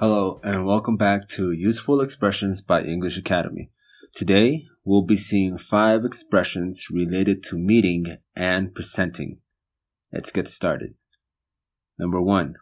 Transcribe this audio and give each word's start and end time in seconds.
Hello, 0.00 0.40
and 0.44 0.64
welcome 0.64 0.96
back 0.96 1.26
to 1.30 1.50
Useful 1.50 2.00
Expressions 2.00 2.60
by 2.60 2.84
English 2.84 3.18
Academy. 3.18 3.72
Today, 4.14 4.66
we'll 4.84 5.02
be 5.02 5.16
seeing 5.16 5.58
five 5.58 6.04
expressions 6.04 6.86
related 6.88 7.42
to 7.42 7.58
meeting 7.58 8.18
and 8.36 8.72
presenting. 8.72 9.40
Let's 10.12 10.30
get 10.30 10.46
started. 10.46 10.94
Number 11.98 12.22
one, 12.22 12.54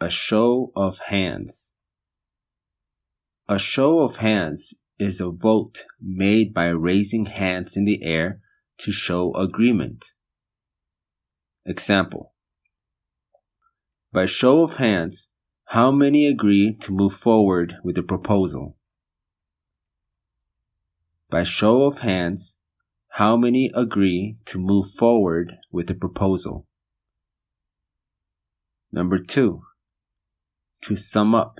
a 0.00 0.08
show 0.08 0.70
of 0.76 1.00
hands. 1.08 1.74
A 3.48 3.58
show 3.58 3.98
of 3.98 4.18
hands 4.18 4.72
is 5.00 5.20
a 5.20 5.30
vote 5.30 5.84
made 6.00 6.54
by 6.54 6.66
raising 6.66 7.26
hands 7.26 7.76
in 7.76 7.86
the 7.86 8.04
air 8.04 8.38
to 8.78 8.92
show 8.92 9.34
agreement. 9.34 10.12
Example 11.66 12.34
By 14.12 14.26
show 14.26 14.62
of 14.62 14.76
hands, 14.76 15.30
how 15.66 15.90
many 15.90 16.26
agree 16.26 16.74
to 16.80 16.92
move 16.92 17.12
forward 17.12 17.76
with 17.82 17.96
the 17.96 18.02
proposal? 18.02 18.76
By 21.30 21.42
show 21.42 21.82
of 21.82 21.98
hands, 21.98 22.58
how 23.08 23.36
many 23.36 23.70
agree 23.74 24.36
to 24.46 24.58
move 24.58 24.90
forward 24.90 25.54
with 25.72 25.88
the 25.88 25.94
proposal? 25.94 26.66
Number 28.92 29.18
two, 29.18 29.62
to 30.82 30.94
sum 30.94 31.34
up. 31.34 31.58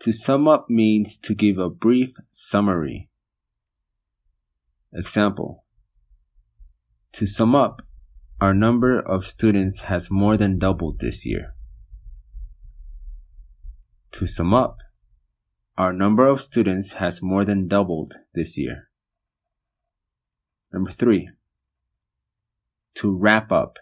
To 0.00 0.12
sum 0.12 0.48
up 0.48 0.68
means 0.68 1.16
to 1.18 1.34
give 1.34 1.56
a 1.56 1.70
brief 1.70 2.12
summary. 2.30 3.08
Example 4.92 5.64
To 7.12 7.26
sum 7.26 7.54
up, 7.54 7.82
our 8.40 8.52
number 8.52 8.98
of 8.98 9.26
students 9.26 9.82
has 9.82 10.10
more 10.10 10.36
than 10.36 10.58
doubled 10.58 10.98
this 11.00 11.24
year. 11.24 11.54
To 14.20 14.26
sum 14.26 14.52
up, 14.52 14.76
our 15.78 15.94
number 15.94 16.26
of 16.26 16.42
students 16.42 16.92
has 17.00 17.22
more 17.22 17.42
than 17.42 17.68
doubled 17.68 18.16
this 18.34 18.58
year. 18.58 18.90
Number 20.70 20.90
three, 20.90 21.30
to 22.96 23.16
wrap 23.16 23.50
up. 23.50 23.78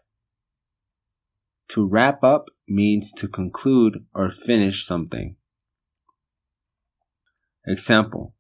To 1.71 1.85
wrap 1.85 2.23
up 2.23 2.51
means 2.69 3.13
to 3.15 3.27
conclude 3.27 4.05
or 4.15 4.31
finish 4.31 4.87
something. 4.87 5.35
Example 7.67 8.37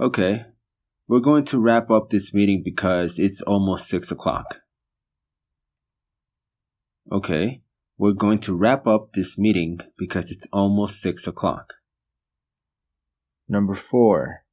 Okay, 0.00 0.46
we're 1.06 1.20
going 1.20 1.44
to 1.44 1.60
wrap 1.60 1.90
up 1.90 2.08
this 2.08 2.32
meeting 2.32 2.62
because 2.64 3.18
it's 3.18 3.42
almost 3.42 3.88
6 3.88 4.10
o'clock. 4.10 4.60
Okay, 7.12 7.60
we're 7.98 8.12
going 8.12 8.40
to 8.40 8.56
wrap 8.56 8.86
up 8.86 9.12
this 9.12 9.38
meeting 9.38 9.78
because 9.98 10.30
it's 10.30 10.46
almost 10.52 11.00
6 11.00 11.26
o'clock. 11.26 11.74
Number 13.48 13.74
4. 13.74 14.44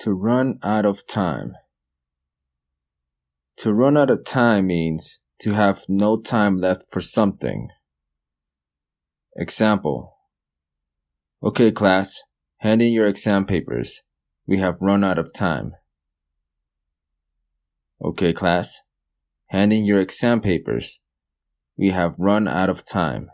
To 0.00 0.12
run 0.12 0.58
out 0.62 0.84
of 0.84 1.06
time. 1.06 1.54
To 3.58 3.72
run 3.72 3.96
out 3.96 4.10
of 4.10 4.24
time 4.24 4.66
means 4.66 5.20
to 5.40 5.52
have 5.52 5.84
no 5.88 6.20
time 6.20 6.58
left 6.58 6.84
for 6.90 7.00
something. 7.00 7.68
Example 9.36 10.16
Okay, 11.42 11.70
class, 11.70 12.22
hand 12.58 12.82
in 12.82 12.92
your 12.92 13.06
exam 13.06 13.44
papers. 13.44 14.02
We 14.46 14.58
have 14.58 14.80
run 14.80 15.04
out 15.04 15.18
of 15.18 15.32
time. 15.32 15.72
Okay, 18.02 18.32
class, 18.32 18.80
hand 19.48 19.72
in 19.72 19.84
your 19.84 20.00
exam 20.00 20.40
papers. 20.40 21.00
We 21.78 21.90
have 21.90 22.18
run 22.18 22.48
out 22.48 22.70
of 22.70 22.84
time. 22.84 23.30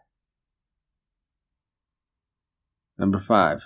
Number 2.98 3.20
five, 3.20 3.60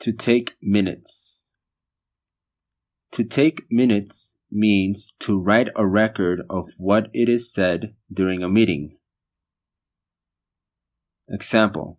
to 0.00 0.12
take 0.12 0.56
minutes. 0.62 1.44
To 3.12 3.24
take 3.24 3.62
minutes 3.70 4.34
means 4.50 5.14
to 5.20 5.38
write 5.38 5.68
a 5.74 5.86
record 5.86 6.42
of 6.48 6.66
what 6.76 7.08
it 7.12 7.28
is 7.28 7.52
said 7.52 7.94
during 8.12 8.42
a 8.42 8.48
meeting. 8.48 8.96
Example 11.28 11.98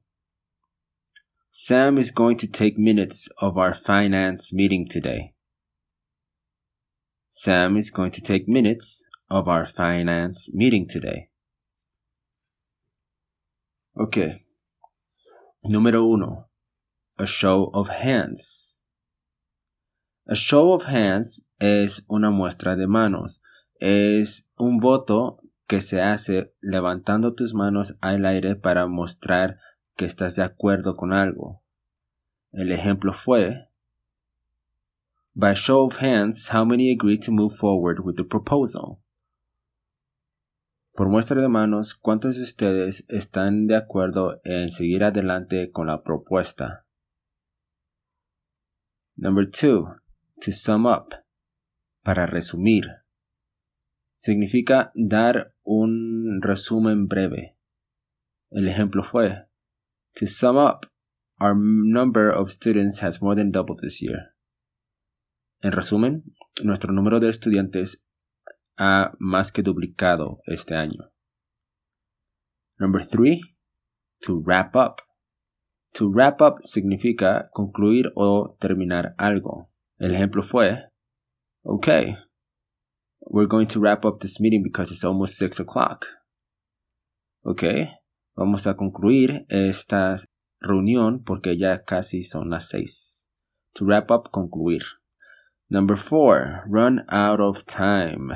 Sam 1.51 1.97
is 1.97 2.11
going 2.11 2.37
to 2.37 2.47
take 2.47 2.77
minutes 2.77 3.27
of 3.39 3.57
our 3.57 3.73
finance 3.73 4.53
meeting 4.53 4.87
today. 4.87 5.33
Sam 7.31 7.77
is 7.77 7.89
going 7.89 8.11
to 8.11 8.21
take 8.21 8.47
minutes 8.47 9.03
of 9.29 9.47
our 9.47 9.65
finance 9.65 10.49
meeting 10.53 10.87
today. 10.87 11.28
Okay. 14.01 14.45
Número 15.61 16.05
uno. 16.05 16.47
A 17.17 17.25
show 17.25 17.69
of 17.73 17.89
hands. 17.89 18.79
A 20.25 20.35
show 20.35 20.71
of 20.71 20.85
hands 20.87 21.45
es 21.59 22.05
una 22.07 22.29
muestra 22.29 22.77
de 22.77 22.87
manos. 22.87 23.41
Es 23.77 24.49
un 24.57 24.77
voto 24.77 25.41
que 25.67 25.81
se 25.81 26.01
hace 26.01 26.53
levantando 26.61 27.33
tus 27.33 27.53
manos 27.53 27.97
al 27.99 28.25
aire 28.25 28.55
para 28.55 28.87
mostrar 28.87 29.59
que 29.97 30.05
estás 30.05 30.37
de 30.37 30.43
acuerdo 30.43 30.95
con 30.95 31.11
algo. 31.11 31.61
El 32.53 32.71
ejemplo 32.71 33.11
fue 33.11 33.67
By 35.33 35.55
show 35.55 35.85
of 35.85 36.01
hands, 36.01 36.47
how 36.53 36.63
many 36.63 36.89
agree 36.89 37.19
to 37.19 37.33
move 37.33 37.53
forward 37.53 37.99
with 37.99 38.15
the 38.15 38.23
proposal? 38.23 39.01
Por 40.99 41.07
muestra 41.07 41.39
de 41.39 41.47
manos, 41.47 41.95
¿cuántos 41.95 42.35
de 42.35 42.43
ustedes 42.43 43.05
están 43.07 43.67
de 43.67 43.77
acuerdo 43.77 44.41
en 44.43 44.69
seguir 44.69 45.05
adelante 45.05 45.71
con 45.71 45.87
la 45.87 46.03
propuesta? 46.03 46.85
Number 49.15 49.49
two, 49.49 49.95
to 50.43 50.51
sum 50.51 50.85
up, 50.85 51.15
para 52.03 52.25
resumir. 52.25 52.83
Significa 54.17 54.91
dar 54.93 55.55
un 55.63 56.41
resumen 56.41 57.07
breve. 57.07 57.55
El 58.51 58.67
ejemplo 58.67 59.01
fue, 59.01 59.47
to 60.19 60.27
sum 60.27 60.57
up, 60.57 60.85
our 61.39 61.55
number 61.55 62.29
of 62.29 62.51
students 62.51 63.01
has 63.01 63.21
more 63.21 63.37
than 63.37 63.53
doubled 63.53 63.79
this 63.79 64.01
year. 64.01 64.35
En 65.61 65.71
resumen, 65.71 66.25
nuestro 66.61 66.91
número 66.91 67.21
de 67.21 67.29
estudiantes 67.29 68.03
ha 68.79 69.13
más 69.19 69.51
que 69.51 69.61
duplicado 69.61 70.41
este 70.45 70.75
año. 70.75 71.11
Number 72.79 73.05
three, 73.05 73.41
to 74.21 74.41
wrap 74.41 74.75
up. 74.75 75.01
To 75.95 76.09
wrap 76.09 76.41
up 76.41 76.61
significa 76.61 77.49
concluir 77.53 78.11
o 78.15 78.55
terminar 78.59 79.15
algo. 79.17 79.69
El 79.99 80.13
ejemplo 80.13 80.41
fue, 80.43 80.89
okay, 81.63 82.15
we're 83.21 83.47
going 83.47 83.67
to 83.67 83.79
wrap 83.79 84.05
up 84.05 84.21
this 84.21 84.39
meeting 84.39 84.63
because 84.63 84.91
it's 84.91 85.03
almost 85.03 85.35
six 85.35 85.59
o'clock. 85.59 86.05
Okay, 87.45 87.89
vamos 88.35 88.65
a 88.65 88.75
concluir 88.75 89.45
esta 89.49 90.15
reunión 90.61 91.23
porque 91.25 91.57
ya 91.57 91.83
casi 91.83 92.23
son 92.23 92.49
las 92.49 92.69
seis. 92.69 93.29
To 93.75 93.85
wrap 93.85 94.09
up, 94.09 94.31
concluir. 94.31 94.83
Number 95.69 95.97
four, 95.97 96.63
run 96.67 97.05
out 97.09 97.39
of 97.39 97.65
time. 97.65 98.31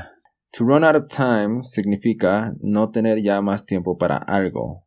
To 0.53 0.63
run 0.63 0.83
out 0.83 0.95
of 0.95 1.09
time 1.09 1.63
significa 1.63 2.53
no 2.61 2.91
tener 2.91 3.17
ya 3.23 3.41
más 3.41 3.65
tiempo 3.65 3.97
para 3.97 4.17
algo. 4.17 4.85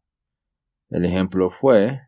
El 0.91 1.05
ejemplo 1.05 1.51
fue, 1.51 2.03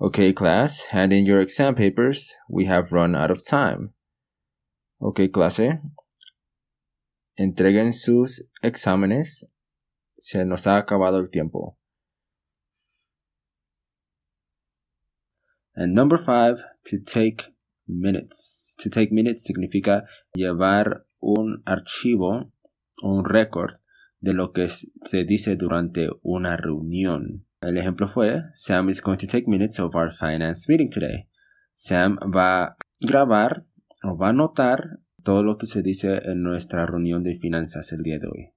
Okay, 0.00 0.32
class, 0.32 0.86
hand 0.90 1.12
in 1.12 1.26
your 1.26 1.40
exam 1.40 1.74
papers. 1.74 2.34
We 2.48 2.64
have 2.64 2.90
run 2.90 3.14
out 3.14 3.30
of 3.30 3.44
time. 3.44 3.92
Okay, 5.00 5.28
clase, 5.28 5.82
entreguen 7.38 7.92
sus 7.92 8.42
exámenes. 8.62 9.44
Se 10.18 10.44
nos 10.44 10.66
ha 10.66 10.78
acabado 10.78 11.18
el 11.18 11.28
tiempo. 11.28 11.76
And 15.76 15.94
number 15.94 16.16
five, 16.16 16.56
to 16.86 16.98
take 16.98 17.52
minutes. 17.86 18.74
To 18.80 18.88
take 18.88 19.12
minutes 19.12 19.44
significa 19.44 20.04
llevar 20.34 21.04
un 21.20 21.62
archivo 21.66 22.53
un 23.02 23.24
récord 23.24 23.76
de 24.20 24.32
lo 24.32 24.52
que 24.52 24.68
se 24.68 25.24
dice 25.24 25.56
durante 25.56 26.08
una 26.22 26.56
reunión. 26.56 27.46
El 27.60 27.76
ejemplo 27.76 28.08
fue, 28.08 28.42
Sam 28.52 28.88
is 28.88 29.02
going 29.02 29.18
to 29.18 29.26
take 29.26 29.46
minutes 29.46 29.78
of 29.78 29.94
our 29.94 30.12
finance 30.12 30.66
meeting 30.68 30.90
today. 30.90 31.28
Sam 31.74 32.18
va 32.34 32.64
a 32.64 32.76
grabar 33.00 33.64
o 34.02 34.16
va 34.16 34.30
a 34.30 34.32
notar 34.32 34.98
todo 35.22 35.42
lo 35.42 35.56
que 35.58 35.66
se 35.66 35.82
dice 35.82 36.20
en 36.24 36.42
nuestra 36.42 36.86
reunión 36.86 37.22
de 37.22 37.38
finanzas 37.38 37.92
el 37.92 38.02
día 38.02 38.18
de 38.18 38.26
hoy. 38.26 38.50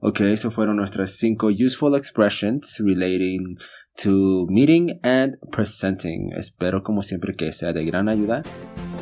Ok, 0.00 0.20
eso 0.20 0.50
fueron 0.50 0.76
nuestras 0.76 1.16
cinco 1.16 1.48
useful 1.48 1.96
expressions 1.96 2.80
relating 2.84 3.56
to 4.02 4.46
meeting 4.48 5.00
and 5.02 5.36
presenting. 5.50 6.32
Espero 6.36 6.82
como 6.82 7.02
siempre 7.02 7.34
que 7.34 7.50
sea 7.52 7.72
de 7.72 7.84
gran 7.84 8.08
ayuda. 8.08 8.42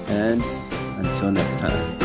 And 0.09 0.43
until 0.99 1.33
next 1.33 1.61
time. 1.61 2.04